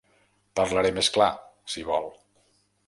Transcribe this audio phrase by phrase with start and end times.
[0.59, 1.29] Parlaré més clar,
[1.75, 2.13] si vol.